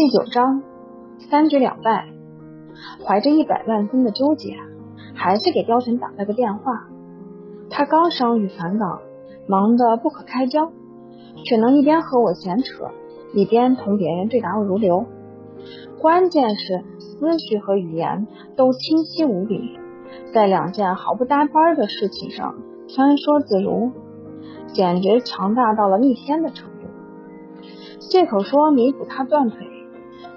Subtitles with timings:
[0.00, 0.62] 第九章，
[1.28, 2.08] 三局两败，
[3.04, 4.56] 怀着一百万分的纠结，
[5.14, 6.88] 还是给貂蝉打了个电话。
[7.68, 9.02] 他刚伤愈返岗，
[9.46, 10.72] 忙得不可开交，
[11.44, 12.86] 却能一边和我闲扯，
[13.34, 15.04] 一边同别人对答如流。
[16.00, 18.26] 关键是思绪和语言
[18.56, 19.78] 都清晰无比，
[20.32, 22.54] 在两件毫不搭边的事情上
[22.88, 23.92] 穿梭自如，
[24.72, 26.86] 简直强大到了逆天的程度。
[27.98, 29.66] 借口说弥补他断腿。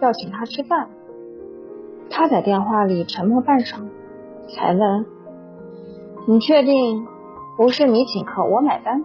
[0.01, 0.89] 要请他吃饭，
[2.09, 3.89] 他在电话里沉默半晌，
[4.47, 5.05] 才问
[6.27, 7.07] ：“你确定
[7.57, 9.03] 不是你请客我买单？”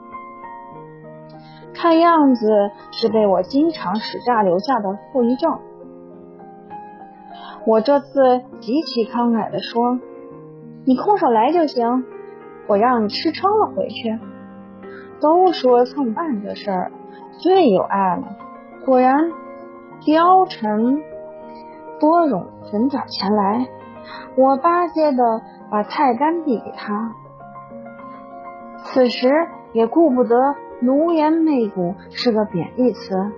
[1.74, 5.58] 看样子是被我经常使诈留下的后遗症。
[7.64, 10.00] 我这次极其慷慨的说
[10.84, 12.04] ：“你空手来就行，
[12.66, 14.18] 我让你吃撑了回去。”
[15.20, 16.92] 都说蹭饭这事儿
[17.38, 18.36] 最有爱了，
[18.84, 19.32] 果然。
[20.00, 21.02] 貂蝉
[22.00, 23.68] 多冗准点前来，
[24.36, 27.12] 我巴结的把菜单递给他。
[28.84, 29.28] 此时
[29.72, 33.32] 也顾不得奴颜媚骨是个贬义词，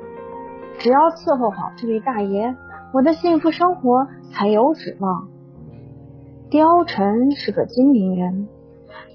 [0.78, 2.54] 只要伺候好这位大爷，
[2.92, 5.28] 我的幸福生活才有指望。
[6.50, 8.48] 貂蝉是个精明人，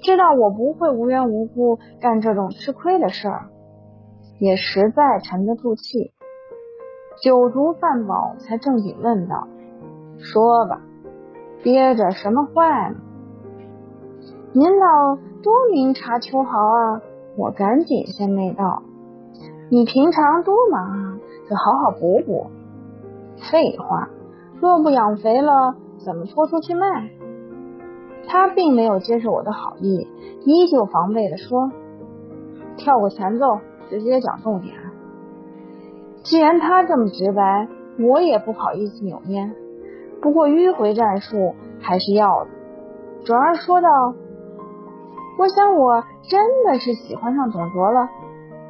[0.03, 3.49] 知道我不会无缘无故干这种吃亏的事儿，
[4.39, 6.14] 也实在沉得住气。
[7.21, 9.47] 酒足饭饱，才正经问道
[10.19, 10.81] ：“说吧，
[11.63, 12.97] 憋着什么坏呢？”
[14.53, 17.01] 您老多明察秋毫啊！
[17.37, 18.83] 我赶紧先媚道
[19.69, 22.47] ：“你平常多忙啊，得好好补补。”
[23.51, 24.09] 废话，
[24.61, 27.09] 若不养肥了，怎么拖出去卖？
[28.27, 30.07] 他并没有接受我的好意，
[30.45, 31.71] 依旧防备的说
[32.77, 34.75] ：“跳过前奏，直接讲重点。”
[36.25, 37.67] 既然他这么直白，
[37.99, 39.51] 我也不好意思扭捏。
[40.23, 42.49] 不过迂回战术还是要的。
[43.23, 43.89] 转而说道
[45.37, 48.09] ：“我想我真的是喜欢上董卓了。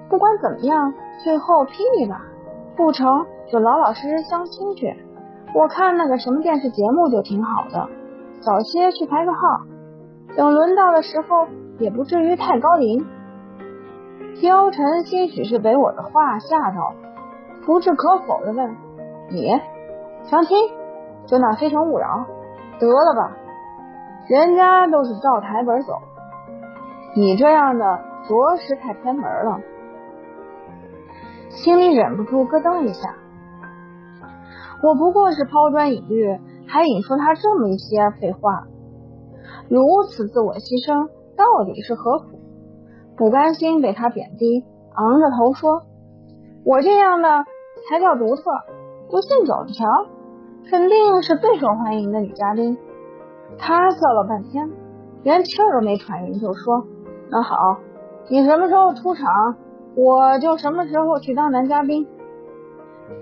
[0.09, 2.25] 不管怎么样，最后霹雳吧，
[2.75, 4.93] 不成就老老实实相亲去。
[5.53, 7.87] 我看那个什么电视节目就挺好的，
[8.41, 9.61] 早些去排个号，
[10.35, 11.47] 等轮到的时候
[11.79, 13.05] 也不至于太高龄。”
[14.43, 16.95] 貂蝉兴许是被我的话吓到了。
[17.65, 18.75] 不置可否的问
[19.31, 19.49] ：“你
[20.23, 20.57] 相亲
[21.25, 22.25] 就那非诚勿扰，
[22.79, 23.35] 得了吧，
[24.27, 25.93] 人家都是照台本走，
[27.15, 29.59] 你这样的着实太偏门了。”
[31.49, 33.15] 心里忍不住咯噔一下。
[34.83, 38.67] 我不过是抛砖引玉，还引出他这么一些废话，
[39.69, 42.39] 如此自我牺牲，到底是何苦？
[43.17, 45.83] 不甘心被他贬低，昂着头说
[46.63, 47.45] ：“我这样的。”
[47.87, 48.41] 才叫独特，
[49.09, 49.85] 不信走着瞧，
[50.69, 52.77] 肯定是最受欢迎的女嘉宾。
[53.59, 54.71] 他笑了半天，
[55.23, 56.87] 连气儿都没喘匀，就说
[57.29, 57.77] ：“那好，
[58.27, 59.55] 你什么时候出场，
[59.95, 62.07] 我就什么时候去当男嘉宾。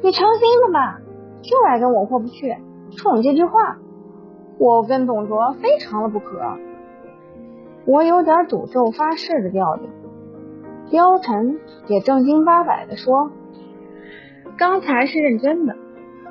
[0.02, 1.00] 你成心的吧？
[1.42, 2.56] 就爱跟我过不去，
[2.98, 3.78] 冲你这句话，
[4.58, 6.40] 我跟董卓非成了不可。
[7.86, 9.90] 我有点赌咒发誓的调调。”
[10.90, 11.58] 貂蝉
[11.88, 13.30] 也正经八百的说。
[14.58, 15.76] 刚才是认真的，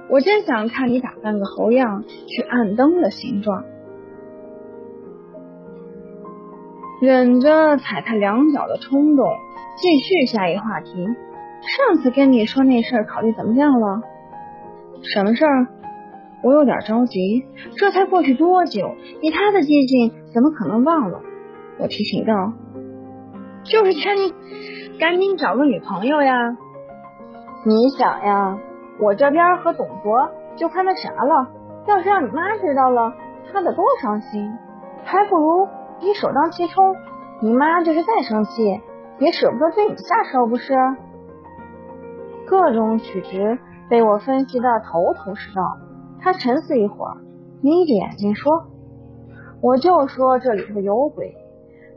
[0.09, 3.65] 我真想看你打扮个猴样去暗灯的形状。
[7.00, 9.27] 忍着踩他两脚的冲动，
[9.77, 10.93] 继续下一话题。
[11.62, 14.03] 上次跟你说那事儿，考虑怎么样了？
[15.03, 15.66] 什么事儿？
[16.44, 17.44] 我有点着急。
[17.77, 18.94] 这才过去多久？
[19.21, 21.21] 以他的记性，怎么可能忘了？
[21.78, 22.53] 我提醒道
[23.65, 24.32] ：“就是劝你
[24.99, 26.56] 赶紧找个女朋友呀。”
[27.65, 28.59] 你想呀，
[28.99, 31.49] 我这边和董卓就看那啥了。
[31.87, 33.12] 要是让你妈知道了，
[33.53, 34.53] 她得多伤心。
[35.05, 35.69] 还不如
[36.00, 36.97] 你首当其冲，
[37.41, 38.81] 你妈就是再生气，
[39.19, 40.75] 也舍不得对你下手，不是？
[42.47, 43.59] 各种曲直
[43.89, 45.62] 被我分析的头头是道。
[46.20, 47.17] 他沉思一会儿，
[47.62, 48.53] 眯着眼睛说
[49.62, 51.35] ：“我就说这里头有鬼。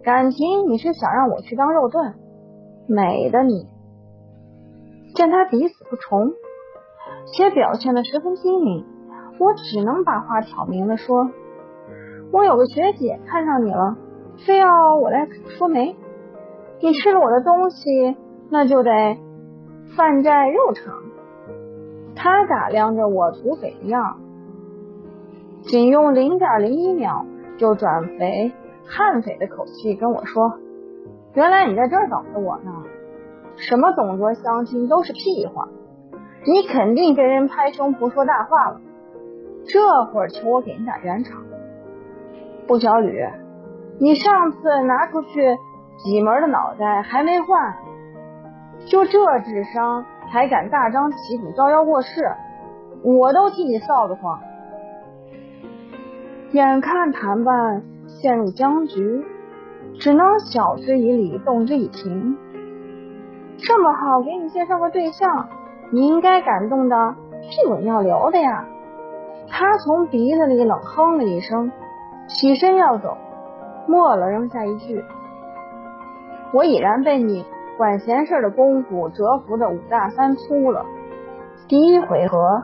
[0.03, 2.13] 感情你是想让我去当肉盾？
[2.87, 3.67] 美的你！”
[5.15, 6.33] 见他抵死不从，
[7.33, 8.85] 且表现的十分机灵，
[9.39, 11.31] 我只能把话挑明了说
[12.33, 13.95] ：“我有个学姐看上你了，
[14.45, 15.25] 非要我来
[15.57, 15.95] 说媒。
[16.81, 18.17] 你吃了我的东西，
[18.49, 19.17] 那就得
[19.95, 20.93] 饭债肉偿。”
[22.13, 24.19] 他打量着我土匪的样，
[25.61, 27.25] 仅用零点零一秒
[27.57, 28.51] 就转为
[28.85, 30.59] 悍匪的口气跟我说
[31.35, 32.83] ：“原来你在这儿等着我呢。”
[33.57, 35.69] 什么董卓相亲都是屁话，
[36.45, 38.81] 你肯定跟人拍胸脯说大话了。
[39.67, 41.41] 这会儿求我给你打圆场，
[42.67, 43.25] 不小吕，
[43.99, 45.57] 你上次拿出去
[45.97, 47.75] 几门的脑袋还没换，
[48.85, 52.31] 就这智商还敢大张旗鼓招摇过市，
[53.03, 54.39] 我都替你臊得慌。
[56.51, 59.25] 眼看谈判陷入僵局，
[59.99, 62.37] 只能晓之以理，动之以情。
[63.67, 65.49] 这么好给你介绍个对象，
[65.91, 68.65] 你应该感动的屁滚尿流的呀！
[69.47, 71.71] 他从鼻子里冷哼了一声，
[72.27, 73.17] 起身要走，
[73.87, 75.03] 末了扔下一句
[76.53, 77.43] ：“我已然被你
[77.77, 80.85] 管闲事的功夫折服的五大三粗了。”
[81.67, 82.63] 第一回合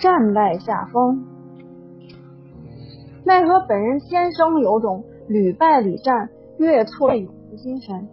[0.00, 1.24] 战败下风，
[3.24, 6.28] 奈何本人天生有种屡败屡战、
[6.58, 8.08] 越挫越勇的精神。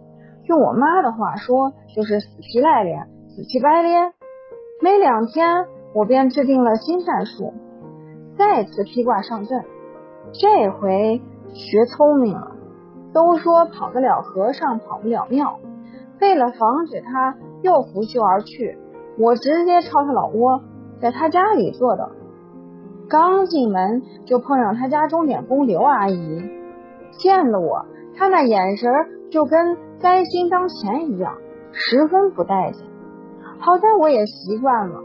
[0.48, 4.12] 用我妈的话说，就是死皮赖脸、死乞白咧。
[4.82, 7.54] 没两天，我便制定了新战术。
[8.36, 9.64] 再次披挂上阵，
[10.32, 11.22] 这回
[11.54, 12.52] 学聪明了。
[13.12, 15.58] 都说跑得了和尚跑不了庙，
[16.20, 18.78] 为了防止他又拂袖而去，
[19.18, 20.60] 我直接抄他老窝，
[21.00, 22.10] 在他家里坐的。
[23.08, 26.42] 刚进门就碰上他家钟点工刘阿姨，
[27.12, 27.86] 见了我，
[28.18, 28.92] 她那眼神
[29.30, 31.36] 就跟灾星当前一样，
[31.72, 32.84] 十分不待见。
[33.58, 35.02] 好在我也习惯了，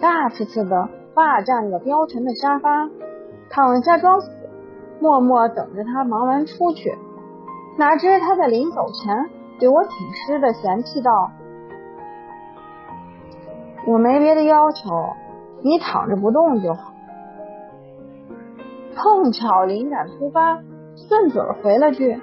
[0.00, 0.88] 大次次的。
[1.14, 2.90] 霸占了貂蝉的沙发，
[3.48, 4.28] 躺下装死，
[5.00, 6.94] 默默等着他忙完出去。
[7.78, 11.30] 哪知他在临走前对我挺尸的嫌弃道
[13.88, 14.90] ：“我没别的要求，
[15.62, 16.92] 你躺着不动就好。”
[18.94, 20.58] 碰巧灵感突发，
[21.08, 22.20] 顺嘴回了句：“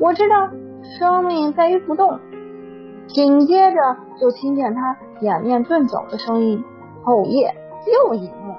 [0.00, 0.50] 我知道，
[0.98, 2.20] 生命在于不动。”
[3.08, 6.62] 紧接着就听见他掩面遁走的声音
[7.04, 7.54] ：“哦耶！”
[8.06, 8.56] 又赢了，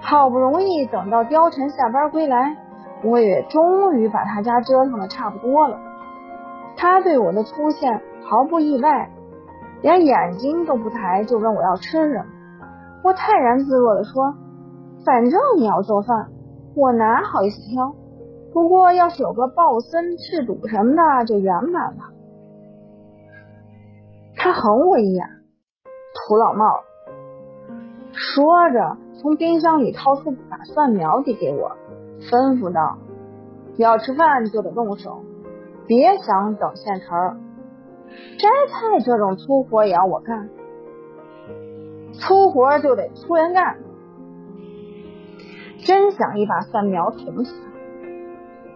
[0.00, 2.56] 好不容易等到貂蝉下班归来，
[3.04, 5.78] 我也终于把他家折腾的差不多了。
[6.76, 9.10] 他对我的出现毫不意外，
[9.82, 12.24] 连眼睛都不抬就问我要吃什么。
[13.04, 14.34] 我泰然自若的说
[15.06, 16.28] ：“反正你要做饭，
[16.74, 17.94] 我哪好意思挑？
[18.52, 22.10] 不过要是有个鲍参、赤肚什么的，就圆满了。”
[24.36, 25.26] 他横我一眼，
[26.14, 26.80] 土老帽。
[28.12, 31.76] 说着，从冰箱里掏出把蒜苗递给我，
[32.20, 32.98] 吩咐道
[33.76, 35.22] ：“要吃饭就得动手，
[35.86, 37.40] 别想等现成。
[38.38, 40.48] 摘菜这种粗活也要我干，
[42.12, 43.78] 粗活就得粗人干。
[45.86, 47.69] 真想一把蒜苗捅死他！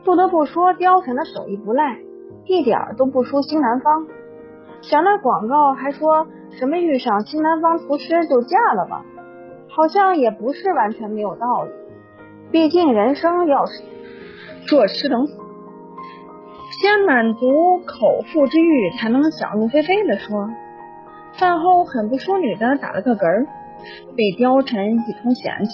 [0.04, 1.98] 不得不说，貂蝉的手艺不赖，
[2.44, 4.06] 一点都不输新南方。
[4.82, 9.04] 想那广告还说什么遇上新南方厨师就嫁了吧？”
[9.66, 11.70] 好像也不是完全没有道理，
[12.52, 13.82] 毕竟人生要是
[14.68, 15.36] 做吃等死，
[16.80, 20.48] 先满足口腹之欲，才能想入非非的说。
[21.32, 23.46] 饭后很不淑女的打了个嗝，
[24.14, 25.70] 被貂蝉一通嫌弃，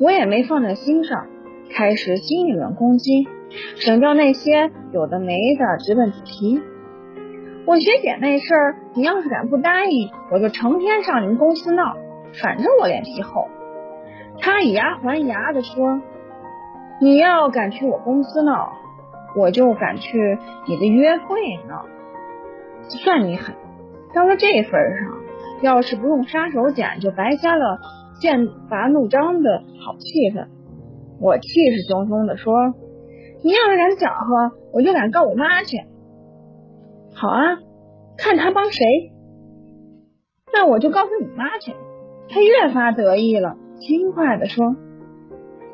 [0.00, 1.26] 我也没放在心上，
[1.70, 3.28] 开始新一轮攻击，
[3.76, 6.60] 省掉那些有的没的直奔主题。
[7.66, 11.96] 我学姐那事儿，你要是敢不答应，我就成天上你们公司闹。
[12.40, 13.48] 反正我脸皮厚，
[14.38, 16.00] 他以牙还牙的说
[17.02, 18.72] ：“你要敢去我公司闹，
[19.36, 21.84] 我就敢去你的约会闹。
[22.82, 23.54] 算你狠！
[24.14, 25.12] 到了这份上，
[25.60, 27.78] 要是不用杀手锏，就白瞎了
[28.20, 30.46] 剑拔弩张的好气氛。”
[31.20, 32.74] 我气势汹汹的说
[33.42, 35.78] ：“你要是敢搅和，我就敢告我妈去。”
[37.14, 37.58] 好啊，
[38.16, 38.86] 看他帮谁，
[40.52, 41.74] 那我就告诉你妈去。
[42.28, 44.76] 他越发得意了，轻快的说：“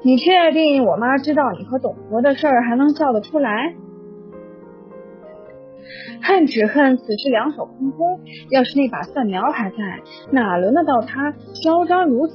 [0.02, 3.74] 你确定我妈知道你和董卓的事儿还能笑得出来？
[6.22, 8.20] 恨只恨此时两手空空，
[8.50, 9.76] 要是那把蒜苗还在，
[10.32, 12.34] 哪轮得到他嚣张如此？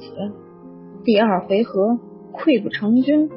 [1.04, 1.98] 第二回合
[2.32, 3.28] 溃不成军。”